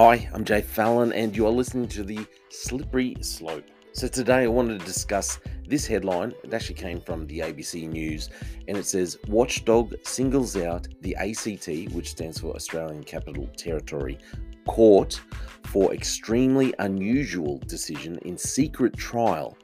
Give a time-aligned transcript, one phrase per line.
[0.00, 3.64] Hi, I'm Jay Fallon, and you are listening to the Slippery Slope.
[3.90, 6.32] So, today I wanted to discuss this headline.
[6.44, 8.30] It actually came from the ABC News,
[8.68, 14.18] and it says Watchdog singles out the ACT, which stands for Australian Capital Territory
[14.68, 15.20] Court,
[15.64, 19.58] for extremely unusual decision in secret trial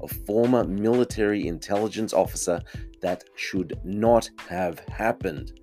[0.00, 2.58] of former military intelligence officer
[3.02, 5.60] that should not have happened.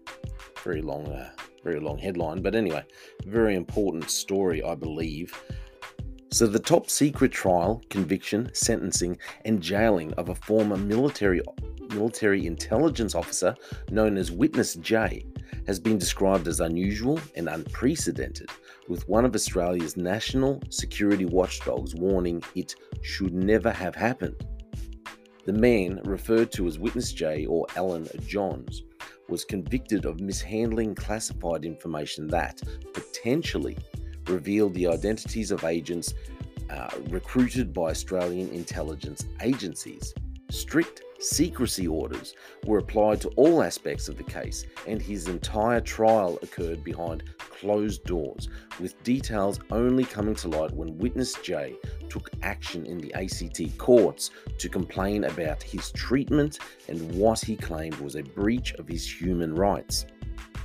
[0.63, 1.31] Very long uh,
[1.63, 2.83] very long headline, but anyway,
[3.25, 5.33] very important story, I believe.
[6.31, 11.41] So, the top secret trial, conviction, sentencing, and jailing of a former military
[11.93, 13.53] military intelligence officer
[13.89, 15.25] known as Witness J
[15.67, 18.49] has been described as unusual and unprecedented,
[18.87, 24.45] with one of Australia's national security watchdogs warning it should never have happened.
[25.45, 28.83] The man, referred to as Witness J or Alan Johns,
[29.31, 32.61] was convicted of mishandling classified information that
[32.93, 33.77] potentially
[34.27, 36.13] revealed the identities of agents
[36.69, 40.13] uh, recruited by Australian intelligence agencies.
[40.49, 46.37] Strict secrecy orders were applied to all aspects of the case, and his entire trial
[46.41, 51.75] occurred behind closed doors, with details only coming to light when witness J
[52.11, 56.59] took action in the ACT courts to complain about his treatment
[56.89, 60.05] and what he claimed was a breach of his human rights.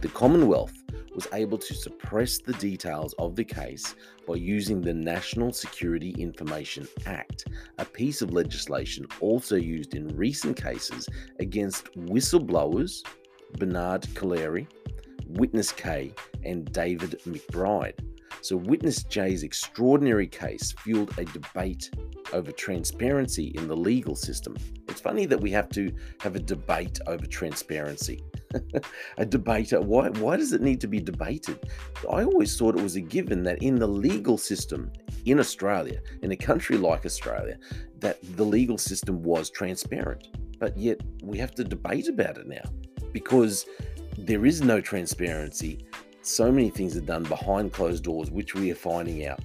[0.00, 0.74] The Commonwealth
[1.14, 3.94] was able to suppress the details of the case
[4.26, 7.46] by using the National Security Information Act,
[7.78, 11.08] a piece of legislation also used in recent cases
[11.38, 13.04] against whistleblowers
[13.56, 14.66] Bernard Collaery,
[15.28, 16.12] Witness K,
[16.44, 18.15] and David McBride.
[18.46, 21.90] So, Witness J's extraordinary case fueled a debate
[22.32, 24.56] over transparency in the legal system.
[24.88, 28.22] It's funny that we have to have a debate over transparency.
[29.18, 31.58] a debater, uh, why, why does it need to be debated?
[32.08, 34.92] I always thought it was a given that in the legal system
[35.24, 37.58] in Australia, in a country like Australia,
[37.98, 40.28] that the legal system was transparent.
[40.60, 42.70] But yet we have to debate about it now
[43.12, 43.66] because
[44.16, 45.84] there is no transparency
[46.26, 49.40] so many things are done behind closed doors, which we are finding out.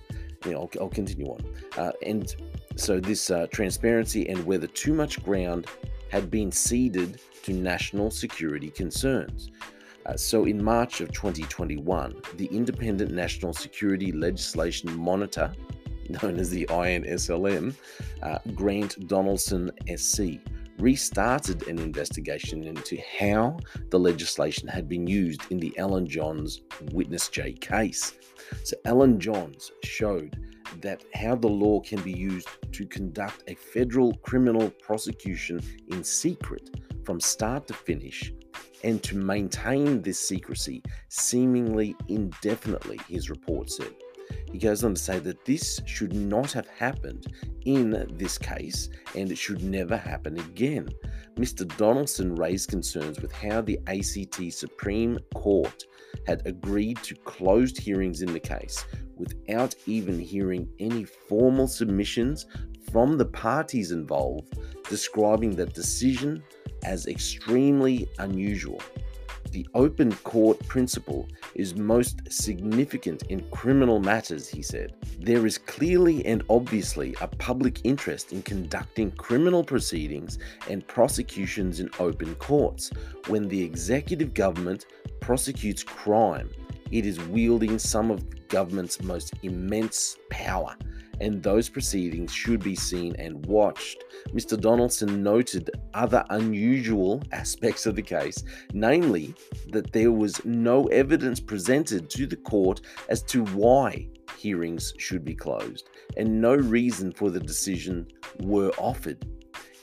[0.45, 1.41] You know, I'll, I'll continue on.
[1.77, 2.35] Uh, and
[2.75, 5.67] so, this uh, transparency and whether too much ground
[6.09, 9.51] had been ceded to national security concerns.
[10.05, 15.53] Uh, so, in March of 2021, the Independent National Security Legislation Monitor,
[16.23, 17.75] known as the INSLM,
[18.23, 20.39] uh, Grant Donaldson SC,
[20.81, 23.57] restarted an investigation into how
[23.89, 26.61] the legislation had been used in the Alan Johns
[26.91, 28.13] Witness J case.
[28.63, 30.37] So, Alan Johns showed
[30.81, 36.69] that how the law can be used to conduct a federal criminal prosecution in secret
[37.05, 38.33] from start to finish
[38.83, 43.93] and to maintain this secrecy seemingly indefinitely, his report said.
[44.51, 47.27] He goes on to say that this should not have happened
[47.65, 50.89] in this case and it should never happen again.
[51.35, 51.65] Mr.
[51.77, 55.83] Donaldson raised concerns with how the ACT Supreme Court
[56.27, 58.85] had agreed to closed hearings in the case
[59.15, 62.45] without even hearing any formal submissions
[62.91, 64.57] from the parties involved,
[64.89, 66.43] describing that decision
[66.83, 68.81] as extremely unusual
[69.51, 74.93] the open court principle is most significant in criminal matters, he said.
[75.19, 80.39] There is clearly and obviously a public interest in conducting criminal proceedings
[80.69, 82.91] and prosecutions in open courts.
[83.27, 84.85] When the executive government
[85.19, 86.49] prosecutes crime,
[86.91, 90.75] it is wielding some of the government's most immense power
[91.21, 94.03] and those proceedings should be seen and watched.
[94.33, 94.59] Mr.
[94.59, 98.43] Donaldson noted other unusual aspects of the case,
[98.73, 99.33] namely
[99.69, 105.35] that there was no evidence presented to the court as to why hearings should be
[105.35, 108.07] closed, and no reason for the decision
[108.39, 109.23] were offered.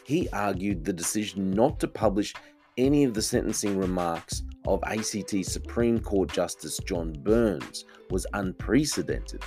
[0.04, 2.34] He argued the decision not to publish
[2.76, 9.42] any of the sentencing remarks of ACT Supreme Court Justice John Burns was unprecedented.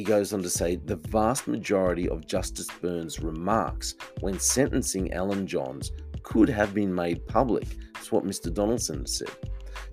[0.00, 5.46] He goes on to say the vast majority of Justice Burns' remarks when sentencing Alan
[5.46, 5.92] Johns
[6.22, 7.66] could have been made public.
[7.92, 8.50] That's what Mr.
[8.50, 9.28] Donaldson said.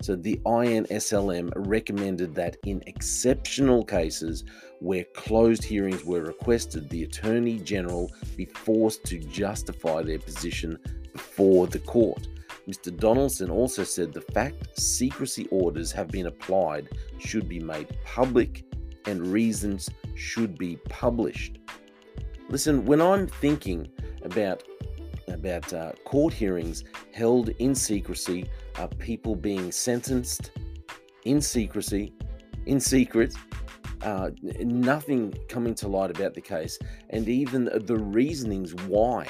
[0.00, 4.44] So the INSLM recommended that in exceptional cases
[4.80, 10.78] where closed hearings were requested, the Attorney General be forced to justify their position
[11.12, 12.28] before the court.
[12.66, 12.96] Mr.
[12.96, 16.88] Donaldson also said the fact secrecy orders have been applied
[17.18, 18.64] should be made public
[19.08, 21.58] and reasons should be published.
[22.50, 23.88] Listen, when I'm thinking
[24.22, 24.62] about
[25.28, 30.52] about uh, court hearings held in secrecy, uh, people being sentenced
[31.24, 32.14] in secrecy,
[32.66, 33.34] in secret,
[34.02, 36.78] uh, nothing coming to light about the case,
[37.10, 39.26] and even the reasonings why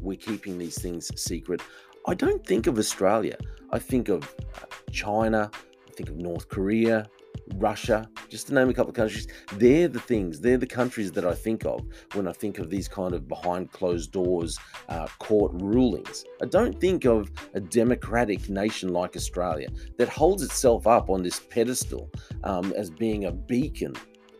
[0.00, 1.60] we're keeping these things secret.
[2.06, 3.36] I don't think of Australia.
[3.70, 5.50] I think of uh, China,
[5.88, 7.06] I think of North Korea,
[7.54, 9.28] Russia, just to name a couple of countries.
[9.54, 12.88] They're the things, they're the countries that I think of when I think of these
[12.88, 14.58] kind of behind closed doors
[14.88, 16.24] uh, court rulings.
[16.42, 21.40] I don't think of a democratic nation like Australia that holds itself up on this
[21.40, 22.10] pedestal
[22.44, 23.94] um, as being a beacon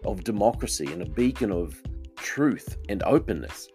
[0.05, 1.81] of democracy and a beacon of
[2.17, 3.69] truth and openness.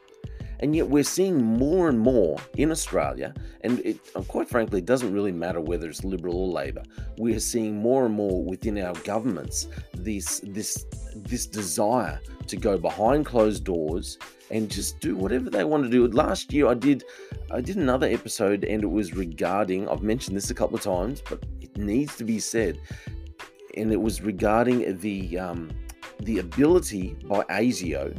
[0.62, 4.86] And yet we're seeing more and more in Australia, and it, uh, quite frankly, it
[4.86, 6.84] doesn't really matter whether it's Liberal or Labor.
[7.18, 10.86] We're seeing more and more within our governments this this
[11.16, 14.18] this desire to go behind closed doors
[14.52, 16.08] and just do whatever they want to do.
[16.08, 17.04] Last year, I did
[17.50, 19.90] I did another episode, and it was regarding.
[19.90, 22.80] I've mentioned this a couple of times, but it needs to be said,
[23.76, 25.72] and it was regarding the um,
[26.20, 28.16] the ability by ASIO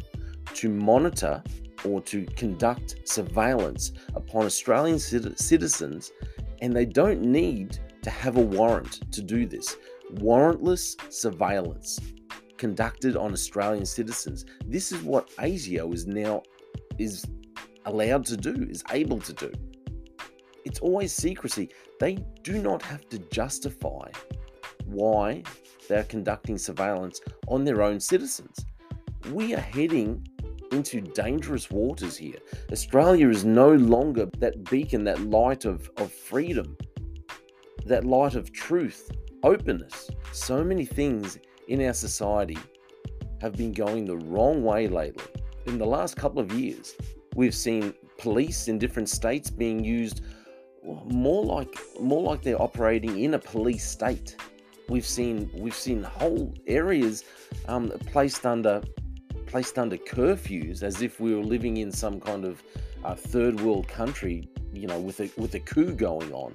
[0.55, 1.43] to monitor
[1.85, 6.13] or to conduct surveillance upon Australian citizens,
[6.61, 9.77] and they don't need to have a warrant to do this.
[10.15, 11.99] Warrantless surveillance
[12.57, 14.45] conducted on Australian citizens.
[14.67, 16.43] This is what ASIO is now
[16.99, 17.25] is
[17.87, 19.51] allowed to do, is able to do.
[20.65, 21.71] It's always secrecy.
[21.99, 24.09] They do not have to justify
[24.85, 25.43] why
[25.89, 28.65] they're conducting surveillance on their own citizens.
[29.31, 30.25] We are heading
[30.73, 32.39] into dangerous waters here.
[32.71, 36.77] Australia is no longer that beacon, that light of, of freedom,
[37.87, 39.11] that light of truth,
[39.43, 40.11] openness.
[40.33, 41.39] So many things
[41.69, 42.59] in our society
[43.41, 45.25] have been going the wrong way lately.
[45.67, 46.95] In the last couple of years,
[47.35, 50.23] we've seen police in different states being used
[51.07, 54.37] more like more like they're operating in a police state.
[54.89, 57.25] We've seen we've seen whole areas
[57.69, 58.83] um, placed under
[59.53, 62.63] placed under curfews as if we were living in some kind of
[63.05, 66.55] uh, third world country, you know, with a with a coup going on.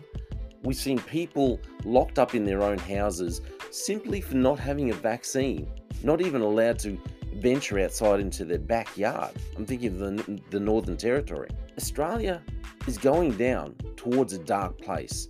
[0.64, 5.70] We've seen people locked up in their own houses simply for not having a vaccine,
[6.02, 7.00] not even allowed to
[7.36, 9.32] venture outside into their backyard.
[9.56, 11.50] I'm thinking of the, the Northern Territory.
[11.78, 12.42] Australia
[12.88, 15.28] is going down towards a dark place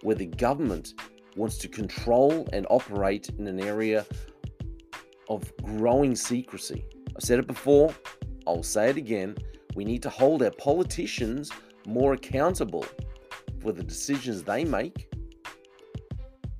[0.00, 0.94] where the government
[1.36, 4.06] wants to control and operate in an area
[5.28, 6.86] of growing secrecy.
[7.20, 7.94] I've said it before,
[8.46, 9.36] I'll say it again.
[9.74, 11.52] We need to hold our politicians
[11.86, 12.86] more accountable
[13.60, 15.12] for the decisions they make.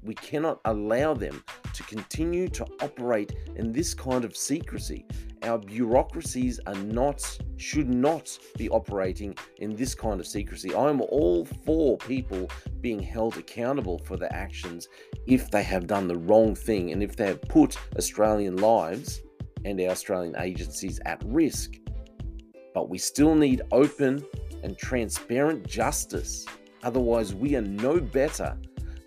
[0.02, 1.42] We cannot allow them
[1.72, 5.06] to continue to operate in this kind of secrecy.
[5.44, 7.22] Our bureaucracies are not,
[7.56, 10.74] should not be operating in this kind of secrecy.
[10.74, 12.50] I'm all for people
[12.82, 14.90] being held accountable for their actions
[15.26, 19.22] if they have done the wrong thing and if they have put Australian lives
[19.64, 21.74] and our Australian agencies at risk.
[22.74, 24.24] But we still need open
[24.62, 26.46] and transparent justice.
[26.82, 28.56] Otherwise, we are no better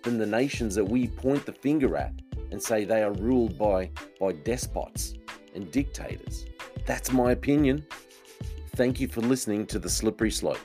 [0.02, 2.12] than the nations that we point the finger at
[2.50, 3.90] and say they are ruled by,
[4.20, 5.14] by despots
[5.54, 6.46] and dictators.
[6.86, 7.84] That's my opinion.
[8.76, 10.58] Thank you for listening to The Slippery Slope.